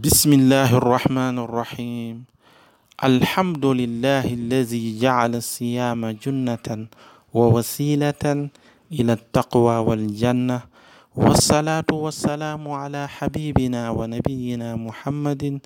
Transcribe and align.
بسم 0.00 0.32
الله 0.32 0.76
الرحمن 0.80 1.36
الرحيم 1.44 2.24
الحمد 3.04 3.64
لله 3.66 4.24
الذي 4.32 4.96
جعل 4.98 5.32
الصيام 5.36 6.00
جنة 6.24 6.66
ووسيلة 7.34 8.24
إلى 8.92 9.12
التقوى 9.12 9.76
والجنة 9.76 10.60
والصلاة 11.16 11.90
والسلام 11.92 12.62
على 12.68 13.08
حبيبنا 13.08 13.90
ونبينا 13.90 14.76
محمد 14.76 15.58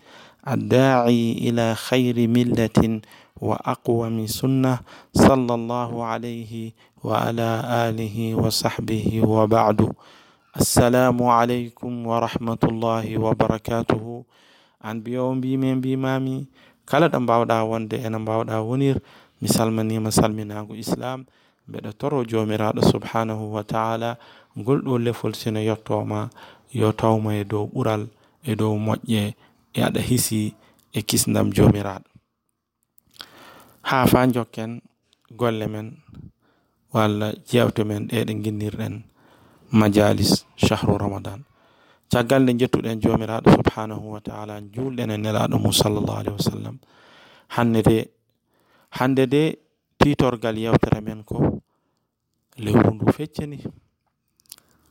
الداعي 0.48 1.32
إلى 1.32 1.74
خير 1.74 2.16
ملة 2.28 3.00
وأقوم 3.40 4.26
سنة 4.26 4.78
صلى 5.14 5.54
الله 5.54 6.04
عليه 6.04 6.72
وعلى 7.04 7.50
آله 7.88 8.34
وصحبه 8.34 9.22
وبعد 9.26 9.92
السلام 10.54 11.18
عليكم 11.18 11.92
ورحمة 12.06 12.62
الله 12.62 13.06
وبركاته 13.18 14.04
an 14.86 15.02
biyo 15.02 15.34
mbimi 15.34 15.74
mbimami 15.74 16.46
kala 16.86 17.10
ɗo 17.10 17.18
mbawɗa 17.20 17.66
wonde 17.66 17.96
ene 17.98 18.18
mbawɗa 18.22 18.62
wonir 18.62 18.96
mi 19.42 19.48
salminima 19.50 20.14
salminago 20.14 20.78
islam 20.78 21.26
mbeɗa 21.66 21.90
toro 21.98 22.22
jomiraɗo 22.22 22.80
subhanahu 22.86 23.50
wa 23.54 23.62
taala 23.66 24.14
ngol 24.58 24.78
ɗo 24.86 24.94
lefol 25.04 25.34
sino 25.34 25.58
yettoma 25.58 26.30
yo 26.70 26.92
tawma 26.94 27.34
e 27.34 27.42
dow 27.44 27.66
ɓural 27.74 28.06
e 28.46 28.54
dow 28.54 28.78
moƴƴe 28.86 29.34
e 29.74 29.78
aɗa 29.82 30.00
hisi 30.08 30.54
e 30.94 31.00
kisdam 31.08 31.50
jomiraɗo 31.56 32.06
ha 33.90 34.06
fa 34.06 34.20
jokken 34.30 34.78
golle 35.34 35.66
men 35.66 35.98
walla 36.94 37.34
jewte 37.50 37.82
men 37.88 38.06
ɗe 38.06 38.22
ɗe 38.26 38.32
guinnirɗen 38.42 39.13
majalis 39.74 40.46
chahru 40.56 40.94
ramadan. 40.98 41.42
Caggal 42.10 42.42
nde 42.42 42.52
jettuɗen 42.60 43.00
jomiraɗo 43.02 43.50
subhanahu 43.58 44.12
wa 44.14 44.20
taala 44.20 44.60
julɗen 44.74 45.10
e 45.10 45.16
nelaɗo 45.18 45.56
mum 45.58 45.72
sallllahu 45.72 46.18
alayhi 46.20 46.36
wa 46.38 46.46
sallam. 46.50 46.76
Hande 47.48 47.82
de 47.82 47.98
hande 48.90 49.26
de 49.26 49.58
titorgal 49.98 50.56
yewtere 50.58 51.00
men 51.00 51.24
ko 51.24 51.60
lewru 52.56 52.94
ndu 52.94 53.12
feccani 53.12 53.58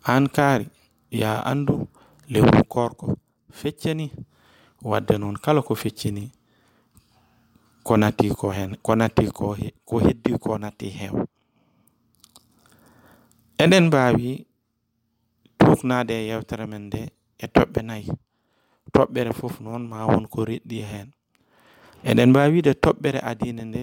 an 0.04 0.28
kaari 0.28 0.68
ya 1.12 1.32
andu 1.46 1.88
lewru 2.30 2.64
korko 2.68 3.16
feccani 3.52 4.12
wadde 4.82 5.18
noon 5.18 5.38
kala 5.38 5.62
ko 5.62 5.76
feccini 5.76 6.32
ko 7.84 7.96
natti 7.98 8.30
ko 8.36 8.52
hen 8.52 8.76
ko 8.84 8.96
natti 8.96 9.32
ko 9.32 9.56
ko 9.86 10.00
heddi 10.00 10.32
ko 10.40 10.58
natti 10.58 10.90
heew. 10.90 11.24
Eɗen 13.58 13.88
mbawi 13.88 14.46
hufnaade 15.74 16.14
e 16.14 16.28
yewtere 16.30 16.66
men 16.72 16.84
nde 16.88 17.02
e 17.42 17.46
toɓɓe 17.56 17.82
nayi. 17.90 18.10
Toɓɓere 18.94 19.32
fof 19.40 19.56
noon 19.66 19.84
ma 19.90 20.06
won 20.10 20.26
ko 20.34 20.40
reɗɗi 20.50 20.78
e 20.78 20.86
hen. 20.92 21.08
Eɗen 22.10 22.30
mbaawi 22.30 22.54
wiide 22.54 22.74
toɓɓere 22.84 23.20
adiina 23.30 23.64
nde 23.66 23.82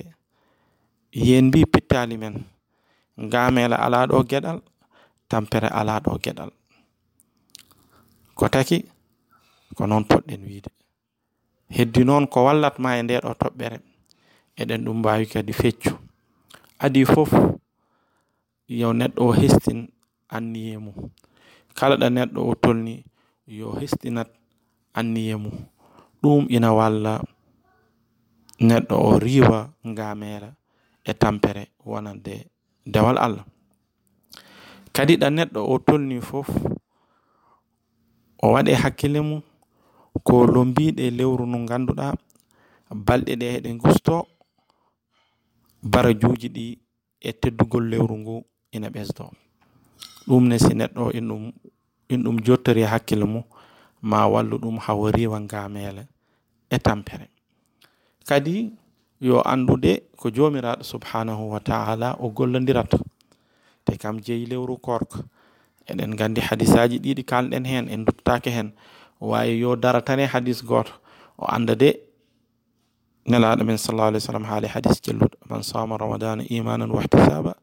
yen 1.27 1.45
mbi 1.51 1.61
pittali 1.73 2.17
men 2.23 2.35
gamela 3.33 3.77
ala 3.85 3.99
ɗo 4.11 4.19
gueɗal 4.31 4.59
tampere 5.31 5.69
ala 5.81 5.95
ɗo 6.05 6.13
gueɗal 6.23 6.51
ko 8.39 8.45
taki 8.55 8.79
ko 9.77 9.83
noon 9.87 10.05
poɗɗen 10.11 10.43
wiide. 10.49 10.71
Heddi 11.77 12.03
noon 12.05 12.25
ko 12.33 12.39
wallatma 12.47 12.99
e 12.99 13.03
nde 13.03 13.15
ɗo 13.25 13.33
toɓɓere 13.41 13.79
eɗen 14.61 14.85
ɗum 14.85 14.99
mbawi 15.01 15.25
kadi 15.33 15.53
feccu. 15.61 15.91
Adi 16.85 17.05
fof 17.13 17.31
yo 18.81 18.89
neɗɗo 18.99 19.23
o 19.29 19.33
hestin 19.39 19.81
anniye 20.37 20.79
mum. 20.85 20.97
kala 21.79 21.95
ɗo 22.01 22.09
neɗɗo 22.17 22.41
o 22.51 22.55
tolni 22.63 22.95
yo 23.59 23.67
hestinat 23.81 24.29
anniye 24.99 25.35
mum. 25.43 25.57
Ɗum 26.23 26.43
ina 26.57 26.69
walla 26.79 27.13
neɗɗo 28.69 28.95
o 29.09 29.19
riwa 29.25 29.59
ngamera 29.91 30.51
e 31.05 31.13
tampere 31.21 31.63
wonande 31.91 32.35
dewal 32.93 33.17
Allah. 33.25 33.45
Kadi 34.95 35.15
ɗo 35.21 35.29
neɗɗo 35.37 35.61
o 35.73 35.75
tolni 35.87 36.17
fof 36.29 36.49
o 38.43 38.47
waɗe 38.55 38.73
hakkille 38.83 39.21
mum 39.29 39.43
ko 40.27 40.35
lombiɗe 40.55 41.05
lewru 41.19 41.45
ndu 41.47 41.59
ganduɗa 41.69 42.07
balɗe 43.07 43.33
ɗe 43.41 43.47
eɗe 43.57 43.71
ngusto 43.77 44.15
barajuuji 45.93 46.49
ɗi 46.57 46.67
e 47.21 47.31
teddugol 47.41 47.85
lewru 47.91 48.15
ngu 48.23 48.37
ina 48.77 48.89
ɓesdo 48.95 49.25
ɗum 50.29 50.49
ne 50.49 50.59
si 50.59 50.75
neɗɗo 50.75 51.13
in 51.13 51.29
ɗum 51.29 51.53
in 52.09 52.23
ɗum 52.25 52.37
jottori 52.45 52.83
hakkille 52.83 53.25
mum 53.25 53.45
ma 54.03 54.27
wallu 54.27 54.59
ɗum 54.59 54.79
hawo 54.79 55.11
riwa 55.11 55.41
ngamele 55.41 56.07
e 56.71 56.79
tampere 56.79 57.29
kadi 58.29 58.73
yo 59.21 59.43
andude 59.43 60.03
ko 60.17 60.31
jomiraɗo 60.31 60.83
subhanahu 60.83 61.51
wa 61.53 61.61
taala 61.61 62.17
o 62.21 62.31
gollodirat 62.31 62.91
te 63.85 63.97
kam 63.97 64.21
jeeyi 64.21 64.47
lewru 64.47 64.77
korka 64.81 65.25
eɗen 65.91 66.15
gandi 66.17 66.41
hadisaji 66.41 66.99
ɗiɗi 66.99 67.23
kalɗen 67.25 67.65
hen 67.67 67.89
en 67.89 68.05
duttake 68.05 68.51
hen. 68.51 68.73
Wawi 69.21 69.61
yo 69.61 69.77
daratane 69.77 70.27
hadis 70.27 70.63
goto 70.65 70.93
o 71.39 71.45
anda 71.49 71.75
de 71.75 71.91
nelaɗo 73.29 73.65
men 73.65 73.77
sallallah 73.79 74.09
alih 74.09 74.21
w 74.23 74.27
sallam 74.27 74.45
haali 74.45 74.67
hadis 74.69 75.01
jelluɗo. 75.03 75.37
Man 75.49 75.63
sama 75.63 75.99
ramadana 75.99 76.43
imanan 76.49 76.91
wahtisaba 76.91 77.55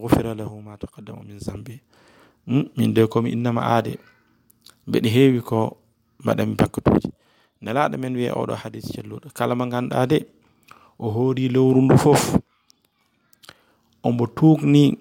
gufira 0.00 0.34
lahu 0.34 0.62
ma 0.62 0.76
taqaddama 0.76 1.22
min 1.24 1.38
zambi. 1.38 1.80
Mm, 2.46 2.64
min 2.76 2.94
de 2.94 3.06
komi 3.06 3.30
innama 3.32 3.62
aade. 3.62 3.98
Mbeɗe 4.86 5.08
heewi 5.08 5.40
ko 5.40 5.76
mbaɗami 6.22 6.54
pakkutuji 6.56 7.10
nelaɗo 7.62 7.96
men 7.98 8.14
wiya 8.16 8.32
oɗo 8.40 8.54
hadis 8.62 8.84
celluɗo. 8.92 9.28
Kala 9.36 9.54
mo 9.54 9.64
ganduɗa 9.66 10.06
de 10.10 10.18
o 10.98 11.10
hoori 11.10 11.48
lewru 11.48 11.80
ndu 11.82 11.96
fof 11.98 12.22
ombo 14.06 14.26
tuukni 14.36 14.98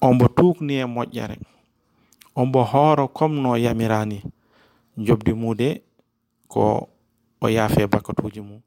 ombo 0.00 0.26
tuukni 0.28 0.74
e 0.74 0.84
moƴƴere 0.84 1.36
ombo 2.34 2.60
hooro 2.64 3.08
comme 3.08 3.40
no 3.40 3.56
yamirani 3.56 4.18
jobdi 4.96 5.32
mude 5.32 5.82
ko 6.48 6.88
o 7.40 7.46
yaafe 7.48 7.86
bakkatuji 7.86 8.40
mum. 8.40 8.60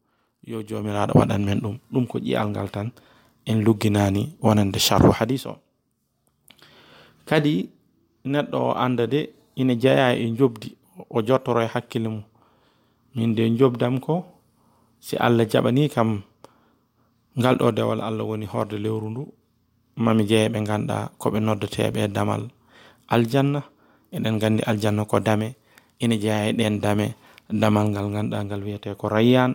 Yo 0.45 0.61
jomiraɗo 0.63 1.13
waɗan 1.19 1.43
men 1.45 1.59
ɗum. 1.59 1.77
Ɗum 1.91 2.07
ko 2.07 2.19
ƴiyal 2.19 2.49
ngal 2.49 2.69
tan. 2.69 2.91
En 3.45 3.63
lugginani 3.65 4.23
wonande 4.41 4.79
charhu 4.79 5.11
hadis 5.11 5.45
o. 5.45 5.53
Kadi 7.25 7.69
neɗɗo 8.25 8.57
o 8.57 8.71
anda 8.73 9.05
de 9.07 9.29
ina 9.55 9.73
jeeya 9.81 10.07
e 10.17 10.25
jobdi 10.37 10.69
o 11.09 11.21
jottoro 11.27 11.61
e 11.61 11.67
hakkille 11.73 12.09
mum. 12.09 12.23
Min 13.15 13.35
de 13.35 13.43
jobdam 13.59 13.99
ko 13.99 14.25
si 14.99 15.15
allah 15.17 15.45
jaɓani 15.51 15.89
kam 15.93 16.09
ngal 17.39 17.55
ɗo 17.59 17.67
dewal 17.77 18.01
allah 18.01 18.25
woni 18.29 18.45
horde 18.45 18.77
lewru 18.83 19.07
ndu 19.11 19.23
mami 20.03 20.23
jeeya 20.29 20.49
ɓe 20.53 20.59
ganduɗa 20.67 20.97
koɓe 21.21 21.37
noddateɓe 21.45 21.99
e 22.03 22.07
damal 22.15 22.43
aljanna 23.13 23.59
eɗen 24.15 24.35
gandi 24.41 24.61
aljanna 24.69 25.03
ko 25.11 25.19
dame 25.27 25.47
ina 26.03 26.15
jeeya 26.23 26.49
e 26.49 26.53
ɗen 26.57 26.75
dame 26.83 27.05
damal 27.61 27.87
ngal 27.91 28.07
ganduɗa 28.13 28.39
ngal 28.45 28.61
wiyete 28.65 28.89
ko 28.99 29.05
rayyan 29.13 29.51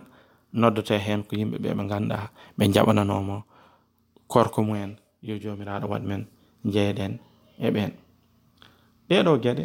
noddate 0.59 0.95
hen 1.05 1.23
ko 1.27 1.31
yimɓeɓe 1.39 1.69
ɓe 1.77 1.83
ganduɗa 1.91 2.29
ɓe 2.57 2.63
jaɓananomo 2.73 3.35
korko 4.33 4.59
mumen 4.67 4.91
yo 5.27 5.33
jomiraɗo 5.43 5.85
waɗ 5.93 6.03
men 6.09 6.21
jeyɗen 6.73 7.13
e 7.65 7.67
ɓen 7.75 7.91
ɗeɗo 9.09 9.31
geɗe 9.43 9.63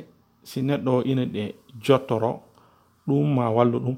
si 0.48 0.58
neɗɗo 0.68 0.90
o 0.98 1.02
ina 1.10 1.24
ɗe 1.34 1.42
jottoro 1.84 2.30
ɗum 3.06 3.26
ma 3.36 3.44
wallu 3.56 3.78
ɗum 3.84 3.96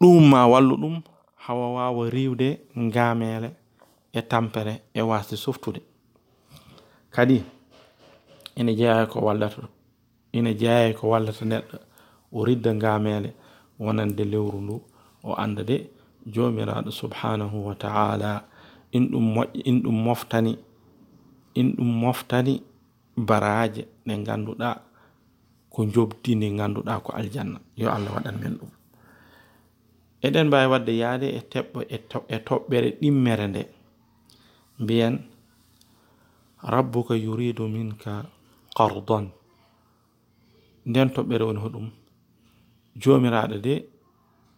ɗum 0.00 0.22
ma 0.32 0.40
wallu 0.52 0.74
ɗum 0.82 0.96
hawa 1.44 1.66
wawa 1.76 2.02
riwde 2.14 2.48
ngamele 2.84 3.48
e 4.12 4.20
tampere 4.30 4.74
e 4.94 5.00
wasde 5.10 5.36
softude 5.44 5.80
kadi 7.14 7.36
ina 8.56 8.72
jeeya 8.78 9.06
ko 9.06 9.18
wallata 9.26 9.62
ina 10.32 10.50
jeeya 10.60 10.94
ko 10.98 11.04
wallata 11.12 11.44
neɗɗo 11.44 11.76
o 12.32 12.44
ridda 12.46 12.70
ngamele 12.74 13.30
wonande 13.78 14.24
lewru 14.32 14.58
ndu 14.64 14.76
o 15.24 15.34
anda 15.42 15.62
de 15.70 15.76
jomiraɗo 16.26 16.90
subhanahu 16.90 17.66
wa 17.66 17.74
taala 17.74 18.30
in 18.96 19.04
ɗum 19.10 19.26
in 19.68 19.76
ɗum 19.82 19.96
moftani 20.06 20.52
in 21.60 21.68
ɗum 21.76 21.90
moftani 22.02 22.54
baraje 23.28 23.82
ɗe 24.06 24.14
ganduɗa 24.26 24.68
ko 25.72 25.80
jobdi 25.92 26.30
ndi 26.36 26.48
ganduɗa 26.58 26.94
ko 27.04 27.10
aljanna. 27.18 27.58
Yo 27.80 27.86
allah 27.96 28.12
waɗan 28.16 28.36
men 28.40 28.54
ɗum. 28.58 28.70
Eɗen 30.26 30.46
mbawi 30.48 30.66
wadde 30.72 30.92
yaade 31.02 31.26
e 31.38 31.40
teɓɓo 31.52 31.78
e 32.34 32.36
toɓɓere 32.46 32.88
ɗimmere 33.00 33.46
nde. 33.50 33.62
Mbiyen 34.82 35.14
rabbuka 36.72 37.14
yuridu 37.24 37.64
minka 37.74 38.12
qardon 38.76 39.24
nden 40.88 41.08
toɓɓere 41.14 41.44
woni 41.48 41.60
hoɗum 41.64 41.86
jomiraɗo 43.02 43.56
de 43.66 43.74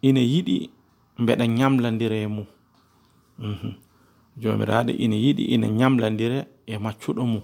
ina 0.07 0.21
yiɗi 0.31 0.57
mbeɗa 1.21 1.45
ñamlandira 1.57 2.15
e 2.15 2.27
mum 2.35 2.47
jomiraɗo 4.41 4.91
ina 4.91 5.15
yiɗi 5.15 5.43
ina 5.53 5.67
ñamlandira 5.67 6.45
e 6.65 6.77
maccuɗo 6.77 7.23
mum 7.25 7.41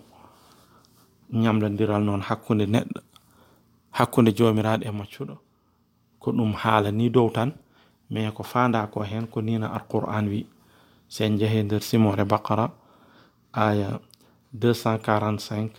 ñamlodiral 1.41 2.03
noon 2.03 2.21
hakkude 2.21 2.65
neɗɗo 2.73 2.99
hakkunde 3.97 4.31
jomiraɗo 4.37 4.83
e 4.85 4.91
maccuɗo 4.91 5.35
ko 6.21 6.31
ɗum 6.31 6.53
haala 6.61 6.91
ni 6.91 7.09
dow 7.09 7.29
tan 7.29 7.51
mais 8.09 8.31
ko 8.31 8.43
fanda 8.43 8.87
ko 8.87 9.01
hen 9.03 9.27
ko 9.27 9.41
nina 9.41 9.67
alquran 9.73 10.27
wi 10.29 10.45
sen 11.09 11.37
jehe 11.39 11.63
nder 11.63 11.81
simore 11.81 12.23
baqara 12.25 12.69
aya 13.53 13.99
245 14.53 15.69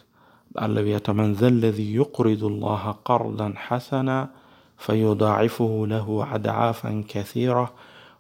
allah 0.54 0.82
wiyata 0.82 1.14
man 1.14 1.34
dha 1.34 1.46
alladi 1.46 1.94
yuqridu 1.94 2.46
allaha 2.50 2.98
qardan 3.04 3.54
hasana 3.54 4.30
fayudaifuhu 4.76 5.86
lahu 5.86 6.22
adafan 6.22 7.04
kathira 7.06 7.70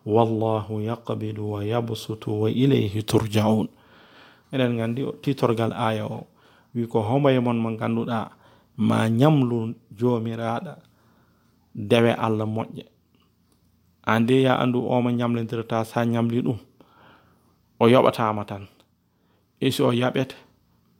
wallahu 0.04 0.80
yaqbilu 0.84 1.52
wa 1.56 1.60
yabsutu 1.64 2.42
wa 2.44 2.48
ilayhi 2.50 3.02
turjaun. 3.02 3.68
Eɗen 4.52 4.76
gandi 4.76 5.02
titorgal 5.22 5.72
aya 5.72 6.06
o. 6.06 6.26
Wi 6.74 6.86
ko 6.86 7.00
homoye 7.00 7.40
mon 7.40 7.56
mo 7.56 7.70
ganduɗa 7.76 8.30
ma 8.76 9.08
ñamlu 9.08 9.74
jomiraɗa 9.98 10.76
dewe 11.74 12.12
allah 12.12 12.46
moƴƴe. 12.46 12.84
Andi 14.06 14.42
ya 14.44 14.60
andu 14.60 14.84
omo 14.84 15.10
ñamlidirta 15.10 15.84
sa 15.84 16.04
ñamli 16.04 16.42
ɗum 16.44 16.58
o 17.80 17.84
yoɓatama 17.88 18.44
tan. 18.44 18.68
Isi 19.60 19.82
o 19.82 19.90
yaɓete 19.92 20.36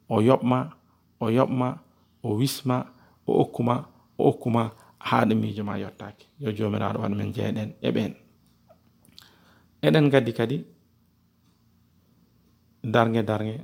o 0.08 0.20
yoɓma 0.22 0.70
o 1.20 1.26
yoɓma 1.30 1.78
o 2.22 2.28
wisma 2.40 2.86
o 3.26 3.42
okkuma 3.42 3.84
o 4.18 4.28
okkuma 4.30 4.70
haɗa 4.98 5.34
miijo 5.34 5.64
ma 5.64 5.76
yo 5.78 5.88
jomiraɗo 6.56 6.98
waɗa 7.02 7.14
men 7.16 7.32
jeeɗen 7.34 7.70
eɓen 7.82 8.23
eɗen 9.86 10.08
gaddi 10.08 10.32
kadi 10.32 10.56
darge 12.82 13.22
darge 13.22 13.56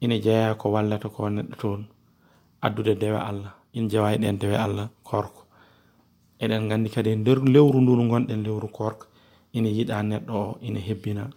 ina 0.00 0.16
jeeya 0.24 0.54
ko 0.56 0.70
wallata 0.72 1.08
ko 1.08 1.28
neɗɗo 1.28 1.54
toon 1.60 1.82
addude 2.62 2.94
dewe 2.96 3.18
allah. 3.20 3.52
In 3.74 3.88
jewayi 3.88 4.18
ɗen 4.18 4.38
dewe 4.38 4.56
allah 4.56 4.88
korko 5.04 5.42
eɗen 6.40 6.68
gandi 6.68 6.90
kadi 6.90 7.10
e 7.10 7.16
nder 7.16 7.38
lewru 7.44 7.80
ndu 7.80 7.92
ndu 7.96 8.08
gonɗen 8.10 8.42
lewru 8.44 8.68
korko 8.68 9.06
ina 9.52 9.68
yiɗa 9.68 10.02
neɗɗo 10.02 10.32
o 10.32 10.58
ina 10.62 10.80
hebbina 10.80 11.30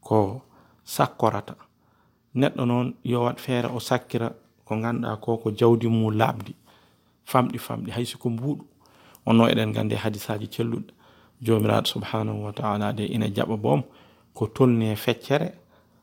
ko 0.00 0.42
sakkorata. 0.84 1.54
Neɗɗo 2.34 2.62
noon 2.66 2.94
yo 3.04 3.22
wat 3.24 3.38
feere 3.38 3.68
o 3.70 3.78
sakkira 3.80 4.28
ko 4.64 4.74
ganduɗa 4.82 5.16
ko 5.20 5.36
ko 5.38 5.50
jawdi 5.50 5.86
mum 5.88 6.10
laaɓdi 6.14 6.52
famɗi 7.30 7.58
famɗi 7.58 7.90
haysi 7.90 8.16
ko 8.18 8.28
mbuuɗu 8.30 8.64
onno 9.26 9.46
eɗen 9.46 9.72
gandi 9.72 9.94
hadisaji 9.94 10.48
jomiraɗo 11.42 11.86
subhanahu 11.86 12.44
wa 12.44 12.52
taala 12.52 12.92
de 12.92 13.04
ina 13.04 13.26
jaɓa 13.28 13.56
boom 13.56 13.82
ko 14.34 14.46
tolni 14.46 14.90
e 14.92 14.96
feccere 14.96 15.52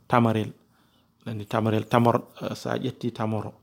tamarel. 0.08 0.52
Andi 1.26 1.46
tamarel 1.46 1.86
tamor 1.88 2.16
sa 2.56 2.78
ƴetti 2.78 3.12
tamoro. 3.12 3.54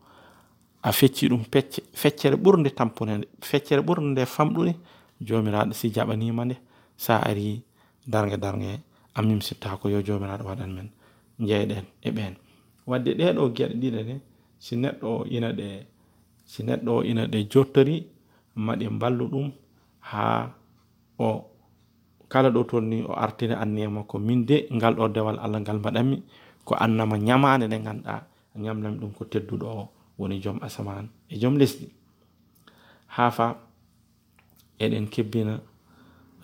A 0.82 0.92
fecci 0.92 1.28
ɗum 1.28 1.44
pecce 1.50 1.82
feccere 1.94 2.36
ɓurde 2.36 2.70
tampune 2.74 3.18
nde 3.18 3.26
feccere 3.40 3.82
ɓurde 3.82 4.04
nde 4.12 4.24
famɗude 4.26 4.72
jomiraɗo 5.20 5.72
si 5.72 5.90
jaɓanima 5.94 6.44
nde 6.44 6.56
sa 6.96 7.18
ari 7.18 7.62
darge 8.06 8.36
darge 8.36 8.80
a 9.14 9.22
mimsitta 9.22 9.76
ko 9.80 9.88
yo 9.88 10.00
jomiraɗo 10.02 10.44
waɗan 10.44 10.70
men 10.72 10.88
jeyɗen 11.40 11.84
e 12.02 12.10
ɓen. 12.10 12.34
Wadde 12.86 13.10
ɗeɗo 13.18 13.42
gueɗe 13.56 13.74
ɗiɗe 13.80 14.02
ɗe 14.08 14.20
si 14.58 14.76
neɗɗo 14.76 15.26
ina 15.30 15.52
ɗe 15.52 15.86
si 16.44 16.62
neɗɗo 16.62 16.90
o 16.96 17.02
ina 17.02 17.26
ɗe 17.26 17.38
jottori 17.50 18.06
maɗi 18.54 18.86
ballu 19.00 19.26
ɗum 19.28 19.52
ha 20.00 20.54
o 21.18 21.55
kala 22.28 22.50
ɗo 22.50 22.64
toon 22.66 22.84
ni 22.90 23.02
o 23.02 23.12
artiri 23.14 23.54
anniya 23.54 23.90
makko 23.90 24.18
min 24.18 24.44
de 24.46 24.66
ngal 24.72 24.94
ɗo 24.94 25.08
dewal 25.14 25.38
allah 25.38 25.60
ngal 25.60 25.78
mbaɗanmi 25.78 26.22
ko 26.64 26.74
annama 26.74 27.16
ñamande 27.18 27.66
nde 27.66 27.78
ganduɗa 27.84 28.16
ñamnami 28.56 28.96
ɗum 28.98 29.12
ko 29.14 29.24
tedduɗo 29.24 29.66
o 29.66 29.88
woni 30.18 30.40
joom 30.42 30.58
asaman 30.62 31.08
e 31.28 31.38
joom 31.38 31.56
lesdi. 31.58 31.88
Ha 33.16 33.30
fa 33.30 33.56
eɗen 34.80 35.06
kebbina 35.08 35.60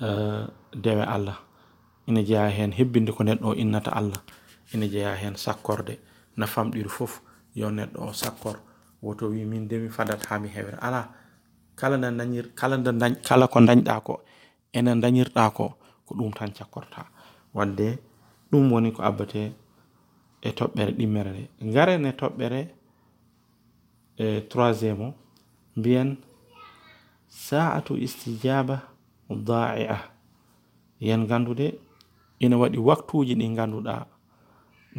uh, 0.00 0.46
dewe 0.74 1.02
allah. 1.04 1.38
Ina 2.06 2.22
jeeya 2.22 2.48
hen 2.50 2.72
hebbinde 2.72 3.12
ko 3.12 3.24
neɗɗo 3.24 3.44
o 3.48 3.54
innata 3.54 3.90
allah. 3.90 4.20
Ina 4.74 4.86
jeeya 4.86 5.14
hen 5.16 5.34
sakkorde. 5.36 5.98
No 6.36 6.46
famɗiri 6.46 6.88
foof 6.88 7.20
yo 7.54 7.70
neɗɗo 7.70 7.98
o 8.08 8.12
sakkor. 8.12 8.56
Woto 9.02 9.28
wi 9.28 9.44
min 9.44 9.66
de 9.68 9.78
mi 9.78 9.88
fadat 9.88 10.22
ha 10.30 10.38
mi 10.38 10.48
hewre 10.48 10.78
ala 10.80 11.10
kala 11.74 11.96
nde 11.98 12.08
dañir 12.18 12.54
kala 12.54 12.76
nde 12.76 12.90
dañ 12.92 13.12
kala 13.26 13.48
ko 13.48 13.58
dañɗa 13.60 14.00
ko 14.04 14.22
ene 14.72 14.90
dañirɗa 15.02 15.44
ko 15.56 15.64
ko 16.06 16.14
ɗum 16.18 16.32
tan 16.36 16.50
cakkorta. 16.56 17.00
Wadde 17.54 17.98
ɗum 18.50 18.72
woni 18.72 18.90
ko 18.92 19.02
abbate 19.02 19.52
e 20.42 20.48
toɓɓere 20.58 20.92
ɗimmere 20.98 21.30
nde 21.32 21.42
ngaren 21.68 22.04
e 22.06 22.12
toɓɓere 22.20 22.60
e 24.24 24.26
troisiéme 24.50 25.04
o 25.06 25.14
mbiyen 25.76 26.16
sa'atu 27.28 27.92
istijaba 28.06 28.76
da'i'a 29.48 29.98
yen 31.00 31.22
gandude 31.30 31.66
ina 32.44 32.56
waɗi 32.60 32.78
waktuji 32.88 33.34
ɗi 33.40 33.46
ganduɗa 33.56 33.94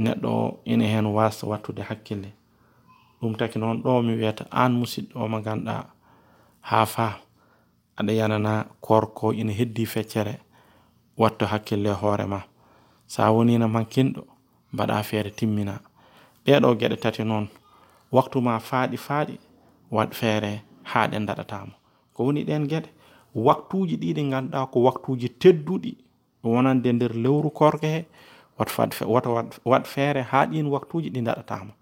neɗɗo 0.03 0.29
o 0.29 0.59
ina 0.71 0.85
hen 0.93 1.05
wasa 1.17 1.43
wattude 1.47 1.81
hakkille. 1.89 2.29
Ɗum 3.21 3.33
taki 3.37 3.59
noon 3.59 3.77
ɗo 3.83 4.01
mi 4.05 4.13
wiyata 4.19 4.43
an 4.51 4.71
musidɗo 4.79 5.15
o 5.23 5.27
mo 5.31 5.37
ganduɗa 5.45 5.75
ha 6.61 6.85
faam 6.85 7.19
aɗa 7.99 8.11
yanana 8.13 8.65
korko 8.81 9.33
ina 9.33 9.51
heddi 9.53 9.85
feccere 9.85 10.39
wattu 11.17 11.45
hakkille 11.45 11.89
hoore 12.01 12.25
ma. 12.25 12.39
Sa 13.07 13.31
wonino 13.31 13.67
mankinɗo 13.67 14.21
mbaɗa 14.73 15.03
feere 15.03 15.29
timmina. 15.31 15.79
Ɗeɗo 16.45 16.75
geɗe 16.79 16.97
tati 16.99 17.23
noon 17.23 17.47
waktu 18.11 18.41
ma 18.41 18.59
faaɗi 18.59 18.97
faaɗi 18.97 19.35
waɗ 19.91 20.09
feere 20.19 20.61
haa 20.83 21.07
ɗe 21.07 21.17
daɗatamo 21.27 21.73
ko 22.13 22.23
woni 22.25 22.43
ɗen 22.43 22.67
geɗe 22.69 22.89
waktuji 23.35 23.95
ɗiɗi 23.97 24.23
ganduɗa 24.31 24.65
ko 24.71 24.79
waktuji 24.87 25.27
tedduɗi 25.41 25.91
wonande 26.43 26.89
nder 26.93 27.11
lewru 27.23 27.49
korke 27.49 27.87
he 27.95 28.05
woto 29.13 29.29
waɗ 29.65 29.83
feere 29.85 30.21
ha 30.31 30.45
ɗin 30.45 30.67
waktuji 30.73 31.09
ɗi 31.09 31.21
daɗatama 31.27 31.73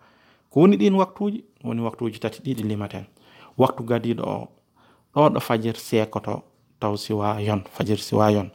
ko 0.49 0.59
woni 0.61 0.75
ɗin 0.77 0.95
waktuji 0.95 1.43
woni 1.63 1.81
waktuji 1.81 2.19
tati 2.19 2.39
ɗiɗi 2.41 2.63
limaten. 2.63 3.05
Waktu 3.57 3.83
gadiɗo 3.83 4.23
o 4.23 4.47
ɗo 5.15 5.29
ɗo 5.33 5.39
fajir 5.39 5.75
sekoto 5.77 6.43
taw 6.79 6.95
siwa 6.97 7.41
yon 7.41 7.61
fajir 7.75 7.99
siwa 7.99 8.31
yon. 8.31 8.49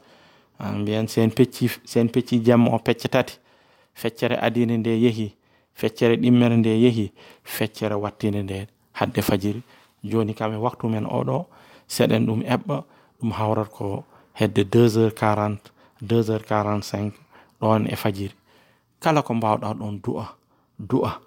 Mbiyen 0.58 1.06
sen 1.08 1.30
pecci 1.30 1.68
sen 1.84 2.08
pecci 2.08 2.40
jamma 2.44 2.70
o 2.74 2.78
pecce 2.78 3.08
tati. 3.08 3.34
Feccere 3.94 4.36
adine 4.40 4.76
nde 4.78 4.90
yeehi 5.04 5.28
feccere 5.74 6.16
ɗimmere 6.16 6.56
nde 6.56 6.68
yeehi 6.82 7.12
feccere 7.44 7.94
wattinde 7.94 8.42
nde 8.42 8.66
hadde 8.92 9.20
fajiri. 9.22 9.62
Joni 10.04 10.34
kam 10.34 10.52
e 10.52 10.56
waktu 10.56 10.88
men 10.88 11.04
oɗo 11.06 11.46
seɗen 11.88 12.26
ɗum 12.26 12.40
eɓɓa 12.54 12.76
ɗum 13.20 13.30
hawrat 13.32 13.68
ko 13.70 14.04
hedde 14.38 14.62
2 14.64 14.96
heures 14.96 15.14
40 15.14 15.58
2 16.02 16.28
heures 16.28 16.42
45 16.48 17.12
ɗon 17.60 17.86
e 17.92 17.96
fajiri. 17.96 18.34
Kala 19.00 19.22
ko 19.22 19.34
mbawɗa 19.34 19.74
ɗon 19.74 20.00
du'a 20.04 20.26
du'a. 20.78 21.20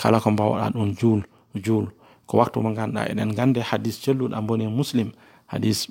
Kala 0.00 0.20
ko 0.20 0.30
mbawɗa 0.30 0.70
ɗon 0.74 0.94
juul 0.98 1.22
juul 1.54 1.86
ko 2.26 2.38
waktu 2.38 2.60
mo 2.62 2.70
ganduɗa 2.74 3.08
eɗen 3.10 3.34
gande 3.34 3.60
hadis 3.60 4.00
celluɗo 4.02 4.34
amboni 4.36 4.66
muslim 4.66 5.12
hadis 5.46 5.88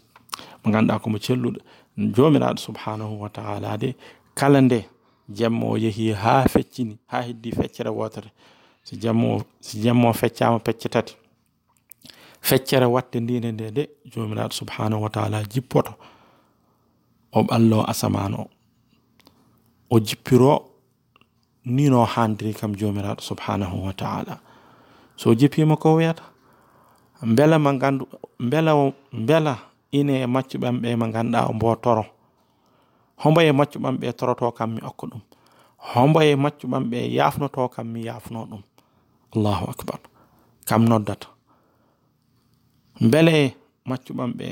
mo 0.63 0.71
ganduɗa 0.71 0.99
komo 0.99 1.17
celluɗo 1.17 1.59
jomiraɗo 1.97 2.57
subhanahu 2.59 3.21
wa 3.21 3.29
taala 3.29 3.77
de 3.77 3.95
kala 4.35 4.61
nde 4.61 4.85
jamma 5.29 5.65
o 5.65 5.77
yeehi 5.77 6.11
ha 6.11 6.45
feccini 6.47 6.97
ha 7.07 7.21
heddi 7.21 7.51
feccere 7.51 7.89
wotere. 7.89 8.31
Si 8.83 8.97
jemmo 8.97 9.41
si 9.59 9.79
jemmo 9.81 10.13
feccama 10.13 10.59
pecce 10.59 10.89
tati. 10.89 11.15
Feccere 12.41 12.85
watte 12.85 13.15
ndine 13.19 13.51
nde 13.51 13.71
de 13.71 13.89
jomiraɗo 14.05 14.51
subhanahu 14.53 15.03
wa 15.03 15.09
taala 15.09 15.43
jippoto. 15.43 15.93
O 17.31 17.41
ɓallo 17.43 17.83
asaman 17.89 18.33
o 18.33 18.47
o 19.89 19.99
jippiro 19.99 20.69
nino 21.65 22.05
handiri 22.05 22.53
kam 22.53 22.75
jomiraɗo 22.75 23.21
subhanahu 23.21 23.85
wa 23.85 23.93
taala. 23.93 24.39
so 25.15 25.33
jippima 25.35 25.75
ko 25.77 25.95
wiyata? 25.95 26.23
Beela 27.23 27.59
ma 27.59 27.73
gandu 27.73 28.07
beela 28.39 28.73
beela 29.11 29.57
ine 29.91 30.21
e 30.21 30.25
maccuɓam 30.27 30.75
ɓe 30.81 30.95
ma 30.97 31.07
ganduɗa 31.13 31.49
o 31.49 31.53
mbotoro 31.53 32.05
hombo 33.21 33.39
e 33.41 33.51
maccuɓam 33.51 33.95
ɓe 33.99 34.07
toroto 34.17 34.51
kam 34.57 34.69
mi 34.75 34.81
okka 34.89 35.05
ɗum. 35.11 35.21
Hombo 35.77 36.19
e 36.21 36.35
maccuɓam 36.43 36.83
ɓe 36.91 36.97
yafnoto 37.17 37.61
kam 37.73 37.87
mi 37.93 37.99
yafno 38.07 38.39
ɗum. 38.49 38.61
Allahu 39.35 39.65
akbar. 39.71 39.99
Kam 40.67 40.81
noddata. 40.89 41.27
Beele 43.11 43.55
maccuɓam 43.89 44.31
ɓe 44.39 44.47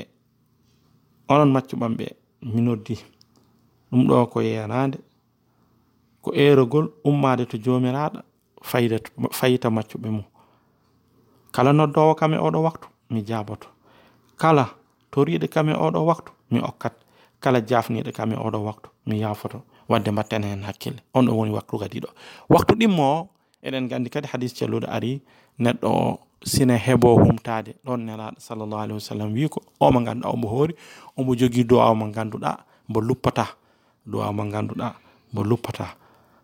onon 1.29 1.51
maccuɓam 1.55 1.93
ɓe 1.97 2.05
mi 2.53 2.61
noddi. 2.61 2.95
Ɗum 3.91 4.01
ɗo 4.07 4.15
ko 4.31 4.39
yenade 4.41 4.97
ko 6.21 6.31
erogol 6.33 6.85
ummade 7.03 7.45
to 7.49 7.57
jomiraɗo 7.57 8.19
fayida 8.69 8.97
fayita 9.31 9.69
maccuɓe 9.69 10.09
mum. 10.09 10.23
Kala 11.55 11.71
noddowo 11.73 12.13
kam 12.19 12.33
e 12.33 12.37
oɗo 12.37 12.59
waktu 12.67 12.87
mi 13.13 13.21
jaboto 13.29 13.67
kala 14.41 14.65
toriɗo 15.13 15.47
kam 15.53 15.69
e 15.69 15.73
oɗo 15.85 15.99
waktu 16.09 16.31
mi 16.51 16.59
okkat. 16.59 16.93
Kala 17.43 17.59
jafniɗo 17.69 18.11
kam 18.17 18.31
e 18.33 18.35
oɗo 18.35 18.59
waktu 18.67 18.89
mi 19.07 19.15
yafoto 19.21 19.61
wadde 19.89 20.11
mbatten 20.11 20.43
hen 20.43 20.61
hakkille. 20.63 20.99
On 21.13 21.25
ɗo 21.27 21.31
woni 21.37 21.51
waktu 21.57 21.77
kadi 21.81 21.99
ɗo. 22.03 22.09
Waktu 22.49 22.73
ɗimmo 22.79 23.27
eɗen 23.63 23.87
gandi 23.89 24.09
kadi 24.09 24.27
hadis 24.27 24.53
celluɗo 24.57 24.87
ari 24.89 25.21
neɗɗo 25.59 25.91
sine 26.45 26.75
heɓo 26.85 27.09
humtade 27.23 27.75
ɗon 27.85 27.99
nelaɗo 28.07 28.37
sallllahu 28.39 28.81
alayhi 28.83 28.93
wa 28.93 29.07
sallam 29.09 29.33
wi 29.33 29.49
ko 29.49 29.59
omo 29.79 29.99
ganduɗa 30.05 30.29
omo 30.33 30.47
hoori 30.47 30.73
omo 31.17 31.35
jogui 31.35 31.63
duwaw 31.63 31.93
mo 31.95 32.05
ganduɗa 32.11 32.51
mbo 32.89 32.99
luppata 33.01 33.45
duwaw 34.05 34.31
mo 34.33 34.43
ganduɗa 34.51 34.87
mbo 35.31 35.41
luppata 35.43 35.95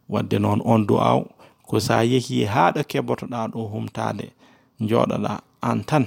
wadde 0.10 0.40
noon 0.40 0.62
on 0.66 0.86
duwaw 0.88 1.20
ko 1.68 1.80
sa 1.80 2.04
yeehi 2.04 2.46
haɗo 2.46 2.82
keɓotoɗa 2.90 3.52
ɗo 3.52 3.60
humtade 3.72 4.32
joɗoɗa 4.82 5.40
an 5.62 5.84
tan 5.86 6.06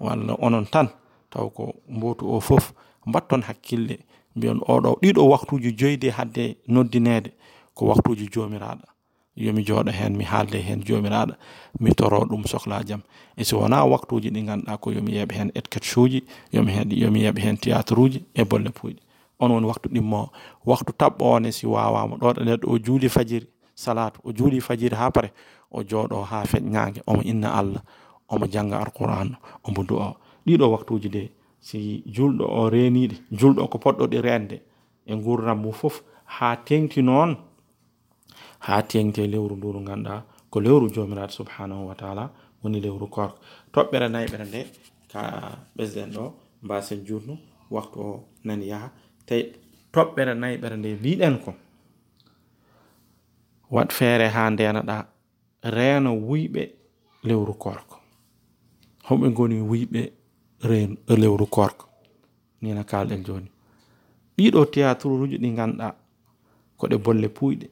walla 0.00 0.34
onon 0.38 0.66
tan 0.66 0.88
taw 1.30 1.48
ko 1.50 1.74
mbotu 1.88 2.24
o 2.34 2.40
foof 2.40 2.72
mbatton 3.06 3.42
hakkille. 3.42 3.98
Mbiyon 4.36 4.60
oɗo 4.72 4.90
ɗiɗo 5.02 5.22
waktuji 5.28 5.72
joyde 5.78 6.10
hadde 6.10 6.56
noddinede 6.68 7.30
ko 7.74 7.86
waktuji 7.86 8.28
jomiraɗo 8.32 8.86
yomi 9.36 9.62
jooɗo 9.66 9.90
hen 9.90 10.16
mi 10.16 10.24
haalde 10.24 10.58
hen 10.68 10.80
jomiraɗo 10.86 11.34
mi 11.80 11.90
toro 11.94 12.18
ɗum 12.30 12.42
sohla 12.46 12.82
jaam 12.88 13.00
e 13.36 13.44
so 13.44 13.58
wona 13.60 13.84
waktuji 13.84 14.30
ɗi 14.30 14.40
ganduɗa 14.46 14.78
ko 14.82 14.90
yomi 14.92 15.12
yeeɓe 15.16 15.34
hen 15.38 15.50
etket 15.54 15.84
uji 15.96 16.22
yomi 16.52 16.72
heeɗi 16.72 17.00
yomi 17.02 17.20
yeeɓe 17.24 17.40
hen 17.40 17.56
théâtre 17.56 17.98
uji 18.04 18.24
e 18.34 18.44
bolle 18.44 18.70
puyɗe 18.70 19.00
on 19.40 19.50
woni 19.50 19.66
waktu 19.66 19.88
ɗimmo 19.88 20.30
waktu 20.66 20.92
taɓɓone 20.92 21.50
si 21.52 21.66
wawama 21.66 22.16
ɗoɗo 22.16 22.40
neɗɗo 22.44 22.66
o 22.72 22.78
juuli 22.78 23.08
fajiri 23.08 23.46
salatu 23.74 24.20
o 24.24 24.32
juuli 24.32 24.60
fajiri 24.60 24.96
ha 24.96 25.10
pare 25.10 25.32
o 25.70 25.82
jooɗo 25.82 26.22
ha 26.30 26.44
feƴñague 26.44 27.02
omo 27.06 27.22
inna 27.22 27.48
allah 27.58 27.82
omo 28.28 28.46
janga 28.46 28.76
alquran 28.84 29.36
omo 29.66 29.82
du'a 29.88 30.08
ɗiɗo 30.46 30.66
waktuji 30.74 31.08
de 31.08 31.22
si 31.60 32.02
julɗo 32.14 32.44
o 32.58 32.70
reniɗe 32.70 33.16
julɗo 33.38 33.68
ko 33.70 33.76
poɗɗo 33.78 34.04
rende 34.22 34.56
e 35.06 35.14
gurdam 35.24 35.58
mum 35.62 35.72
foof 35.72 36.02
ha 36.24 36.56
tengti 36.56 37.02
noon 37.02 37.36
ha 38.66 38.82
tengte 38.82 39.22
lewru 39.32 39.56
ndu 39.56 39.68
ganduɗa 39.88 40.24
ko 40.50 40.60
lewru 40.60 40.86
jomiraɗo 40.94 41.32
subhanahu 41.38 41.88
wa 41.88 41.94
taala 41.94 42.24
woni 42.62 42.80
lewru 42.80 43.06
korko 43.14 43.38
toɓɓere 43.72 44.06
nayɓere 44.14 44.44
nde 44.48 44.60
ka 45.12 45.20
ɓesden 45.76 46.10
ɗo 46.16 46.24
mbasen 46.62 47.00
jutnu 47.06 47.34
waktu 47.70 47.96
o 48.00 48.24
nani 48.44 48.64
yaaha 48.72 48.88
tawi 49.26 49.42
toɓɓere 49.92 50.32
nayɓere 50.42 50.76
nde 50.76 50.88
mbiɗen 51.00 51.34
ko 51.44 51.50
wat 53.70 53.90
feere 53.92 54.26
ha 54.34 54.50
ndenaɗa 54.50 54.96
reeno 55.76 56.10
wuyɓe 56.28 56.62
lewru 57.28 57.54
korko 57.54 57.97
hoɓe 59.08 59.28
goni 59.36 59.60
wuyɓe 59.60 60.02
lewru 61.20 61.46
korko 61.46 61.86
nina 62.62 62.82
kalɗen 62.84 63.24
joni 63.24 63.50
ɗiɗo 64.36 64.64
théâtre 64.72 65.08
uji 65.10 65.36
ɗi 65.38 65.50
ganduɗa 65.56 65.94
koɗe 66.78 66.96
bolle 67.04 67.28
puyɗe 67.28 67.66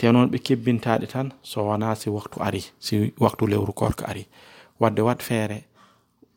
te 0.00 0.12
noon 0.12 0.30
ɓe 0.30 0.38
kebbintaɗe 0.38 1.06
tan 1.06 1.28
so 1.42 1.60
wona 1.66 1.94
si 1.94 2.10
waktu 2.10 2.40
ari 2.42 2.62
si 2.78 3.12
waktu 3.18 3.46
lewru 3.46 3.72
kork 3.72 4.02
ari. 4.08 4.26
Wadde 4.80 5.00
wat 5.02 5.22
feere 5.22 5.64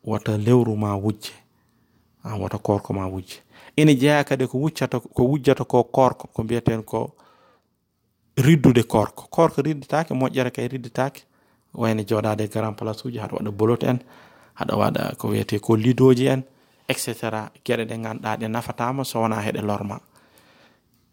wata 0.04 0.38
lewru 0.38 0.76
ma 0.76 0.96
wujje. 0.98 1.32
An 2.24 2.42
wata 2.42 2.58
korko 2.58 2.94
ma 2.94 3.08
wujje. 3.08 3.40
Ina 3.78 3.94
jeeya 3.94 4.24
kadi 4.24 4.48
ko 4.48 4.58
wuccata 4.58 5.00
ko 5.00 5.24
wujjata 5.24 5.64
ko 5.64 5.84
korko 5.84 6.28
ko 6.34 6.44
mbiyeten 6.44 6.84
ko 6.84 7.16
riddude 8.38 8.84
korko 8.84 9.28
korko 9.30 9.62
ridditake 9.62 10.14
moƴƴere 10.14 10.52
kay 10.52 10.68
ridditake 10.68 11.22
wayno 11.74 12.04
joɗade 12.04 12.48
grand 12.50 12.76
place 12.78 13.06
uji 13.06 13.18
haɗa 13.20 13.36
waɗa 13.38 13.52
bolot 13.52 13.84
en 13.84 14.00
haɗa 14.56 14.74
waɗa 14.78 15.16
ko 15.18 15.28
wiyete 15.30 15.60
ko 15.60 15.76
lidoji 15.76 16.28
en 16.28 16.44
et 16.88 16.98
cetera. 16.98 17.52
Gueɗe 17.66 17.86
ɗe 17.86 17.98
ganduɗa 17.98 18.38
ɗe 18.38 18.48
nafatama 18.48 19.04
so 19.04 19.20
wona 19.22 19.42
heɗe 19.42 19.62
lorma. 19.62 20.00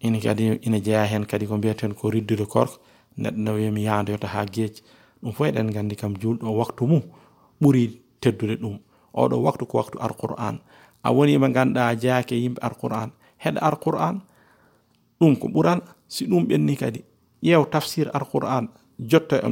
Ina 0.00 0.18
kadi 0.20 0.58
ina 0.62 0.78
jeeya 0.80 1.04
hen 1.04 1.24
kadi 1.26 1.46
ko 1.46 1.56
mbiyeten 1.56 1.94
ko 1.94 2.10
riddude 2.10 2.46
korko 2.46 2.78
neɗɗo 3.18 3.36
no 3.36 3.54
wiyami 3.54 3.82
yandoyta 3.84 4.26
ha 4.28 4.44
gueji 4.46 4.82
ɗum 5.22 5.32
fo 5.32 5.44
eɗen 5.44 5.70
gandi 5.72 5.96
kam 5.96 6.14
julɗo 6.16 6.48
waktu 6.56 6.86
mum 6.86 7.02
ɓuuri 7.60 8.00
teddude 8.20 8.56
ɗum. 8.60 8.78
Oɗo 9.14 9.36
waktu 9.42 9.66
ko 9.66 9.78
waktu 9.78 9.98
alqur'an. 9.98 10.58
A 11.02 11.12
woni 11.12 11.38
ɓe 11.38 11.52
ganduɗa 11.52 11.94
jeeyake 12.00 12.34
yimɓe 12.34 12.60
alqur'an. 12.62 13.10
Heɗa 13.38 13.60
alqur'an 13.60 14.20
ɗum 15.20 15.36
ko 15.36 15.48
ɓural 15.48 15.80
si 16.08 16.26
ɗum 16.26 16.46
ɓenni 16.48 16.76
kadi. 16.76 17.04
Ƴeew 17.42 17.64
tafsir 17.70 18.10
alqur'an 18.12 18.68
jotta 18.98 19.36
jota 19.40 19.48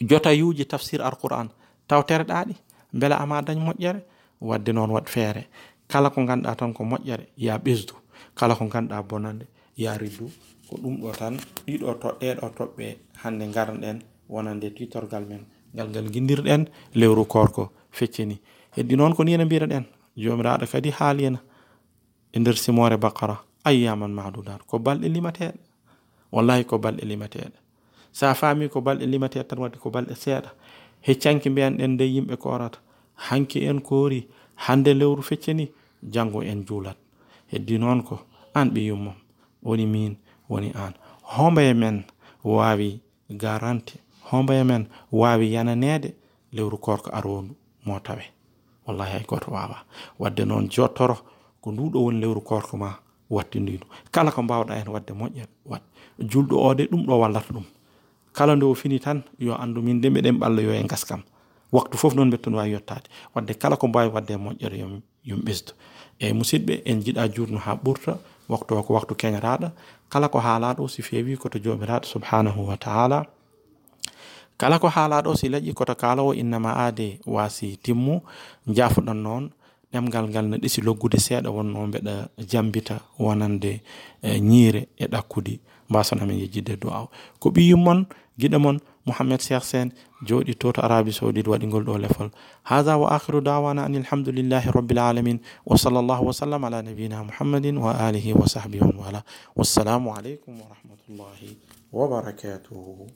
jotayuuji 0.00 0.64
tafsir 0.66 1.02
alquran. 1.02 1.48
Tawtereɗa 1.88 2.44
ɗi 2.46 2.54
beela 2.92 3.16
ama 3.20 3.42
dañ 3.42 3.58
moƴƴere 3.58 4.00
wadde 4.40 4.72
noon 4.72 4.90
waɗ 4.90 5.06
feere. 5.08 5.46
Kala 5.88 6.10
ko 6.10 6.24
ganduɗa 6.24 6.56
tan 6.56 6.72
ko 6.72 6.84
moƴƴere 6.84 7.26
ya 7.36 7.58
ɓesdu. 7.58 7.94
Kala 8.34 8.54
ko 8.54 8.64
ganduɗa 8.68 9.02
bonande 9.02 9.46
ya 9.76 9.96
riddu 9.96 10.30
ko 10.68 10.76
ɗum 10.76 11.00
ɗo 11.00 11.12
tan 11.16 11.36
ɗiɗo 11.66 11.94
to 12.00 12.08
ɗeɗo 12.20 12.46
toɓɓe 12.56 12.96
hande 13.22 13.44
garanɗen 13.52 14.02
wonande 14.28 14.70
titorgal 14.74 15.24
men. 15.28 15.46
Ngal 15.74 15.88
ngal 15.88 16.10
guindirɗen 16.10 16.68
lewru 16.94 17.24
korko 17.24 17.70
feccini. 17.90 18.40
Heddi 18.76 18.96
noon 18.96 19.14
ko 19.14 19.24
ni 19.24 19.32
ene 19.34 19.44
mbiraɗen 19.44 19.84
jomiraɗo 20.16 20.66
kadi 20.66 20.90
haalina 20.90 21.38
e 22.32 22.38
nder 22.38 22.56
simore 22.56 22.96
bakara 22.96 23.40
ayyaman 23.64 24.12
madudat 24.12 24.60
ko 24.66 24.78
balɗe 24.78 25.08
limateɗe. 25.08 25.58
Wallahi 26.32 26.64
ko 26.64 26.78
balɗe 26.78 27.04
limateɗe. 27.04 27.56
sa 28.12 28.34
faami 28.34 28.68
ko 28.68 28.80
balɗe 28.80 29.06
limate 29.06 29.42
tan 29.48 29.58
wadde 29.58 29.78
ko 29.78 29.90
balɗe 29.90 30.14
seeɗa. 30.14 30.50
Heccanki 31.00 31.50
mbiyan 31.50 31.76
ɗen 31.78 31.90
nde 31.94 32.04
yimɓe 32.04 32.36
korata 32.36 32.78
hanki 33.14 33.64
en 33.64 33.80
koori 33.80 34.26
hande 34.54 34.94
lewru 34.94 35.22
feccani 35.22 35.70
jango 36.02 36.42
en 36.42 36.64
juulat. 36.66 36.96
Heddi 37.52 37.78
noon 37.78 38.02
ko 38.02 38.18
an 38.54 38.70
ɓi 38.70 38.86
yummam. 38.88 39.14
Woni 39.62 39.86
min 39.86 40.16
woni 40.48 40.70
an 40.74 40.92
hombaye 41.22 41.74
men 41.74 42.04
wawi 42.44 43.00
garanti. 43.30 43.98
Hombaye 44.30 44.64
men 44.64 44.86
wawi 45.12 45.52
yananede 45.52 46.14
lewru 46.52 46.78
korko 46.78 47.10
arondu 47.12 47.54
mo 47.86 47.98
tawe. 48.00 48.22
Wallahi 48.86 49.12
hay 49.12 49.24
goto 49.26 49.50
wawa 49.50 49.84
wadde 50.18 50.44
noon 50.44 50.68
jottoro 50.68 51.16
ko 51.60 51.70
nduɗo 51.72 51.98
woni 52.04 52.20
lewru 52.20 52.40
korko 52.40 52.76
ma 52.76 52.94
wattindiɗum 53.30 53.88
kala 54.10 54.30
ko 54.32 54.42
mbawɗa 54.42 54.74
hen 54.74 54.88
wadde 54.88 55.12
moƴƴere 55.12 55.48
wat 55.66 55.82
julɗo 56.18 56.56
o 56.56 56.74
de 56.74 56.84
ɗum 56.90 57.06
ɗo 57.06 57.18
wallata 57.20 57.52
ɗum. 57.52 57.64
Kala 58.38 58.54
nde 58.56 58.64
o 58.70 58.74
fini 58.74 58.98
tan 59.00 59.18
yo 59.46 59.52
andu 59.62 59.82
min 59.82 60.00
de 60.00 60.10
mbiɗen 60.10 60.38
ɓalla 60.38 60.60
yo 60.62 60.70
e 60.72 60.82
gaskam 60.86 61.22
waktu 61.72 61.98
foof 61.98 62.14
noon 62.14 62.28
mbettun 62.28 62.54
wawi 62.54 62.70
yettade 62.72 63.06
wadde 63.34 63.52
kala 63.54 63.76
ko 63.76 63.88
mbawi 63.88 64.08
wadde 64.14 64.34
moƴƴere 64.44 64.76
yom 65.28 65.40
ɓesdu. 65.46 65.72
Eyyi 66.20 66.32
musidɓe 66.38 66.74
en 66.84 67.02
jiiɗa 67.02 67.28
jurno 67.34 67.58
ha 67.58 67.74
ɓurta 67.84 68.12
waktu 68.48 68.74
o 68.78 68.82
ko 68.82 68.94
waktu 68.94 69.14
keñataɗo 69.14 69.68
kala 70.08 70.28
ko 70.28 70.38
haalaɗo 70.38 70.88
si 70.88 71.02
feewi 71.02 71.36
koto 71.36 71.58
jomiraɗo 71.58 72.06
subhanahu 72.06 72.68
wa 72.68 72.76
taala. 72.76 73.26
Kala 74.58 74.78
ko 74.78 74.88
haalaɗo 74.88 75.36
si 75.36 75.48
leƴƴi 75.48 75.74
koto 75.74 75.94
kalawo 75.94 76.34
innama 76.34 76.70
aade 76.74 77.20
wasi 77.26 77.76
timmu. 77.82 78.22
Jafoɗon 78.66 79.14
noon 79.22 79.50
ɗemgal 79.92 80.28
ngal 80.30 80.46
no 80.48 80.56
ɗisi 80.56 80.80
loggude 80.82 81.18
seeɗa 81.18 81.50
wonno 81.50 81.86
mbeɗa 81.86 82.28
jambita 82.50 83.00
wonande 83.18 83.82
e 84.22 84.40
ñiire 84.40 84.88
e 84.96 85.06
ɗakkude. 85.06 85.60
Mbasanamen 85.90 86.38
yejjidde 86.38 86.76
du'aw 86.76 87.06
ko 87.40 87.50
ɓiyummon 87.50 88.04
giɗo 88.38 88.58
mon 88.58 88.76
mouhammad 89.06 89.40
cheikh 89.40 89.62
sen 89.64 89.92
jooɗi 90.26 90.54
to 90.58 90.72
to 90.72 90.80
arabie 90.82 91.12
saoudite 91.12 91.48
waɗigol 91.48 91.84
ɗo 91.84 91.98
lefol 91.98 92.30
hada 92.62 92.96
wa 92.98 93.10
akhiru 93.16 93.40
dawana 93.40 93.84
an 93.84 93.94
alhamdulillahi 93.96 94.70
rabbil 94.70 94.98
alamin 94.98 95.38
wa 95.66 95.76
sallllahu 95.76 96.26
wa 96.26 96.32
sallam 96.32 96.64
ala 96.64 96.82
nabiyina 96.82 97.24
muhammadin 97.24 97.76
wa 97.78 97.92
alihi 97.98 98.32
wa 98.34 98.46
sahbihi 98.46 98.82
wa 98.84 99.04
wala 99.04 99.20
wassalamu 99.56 100.14
aleykum 100.14 100.54
wa 100.60 100.66
rahmatullahi 100.74 101.56
wa 101.92 102.08
barakatuhu 102.08 103.06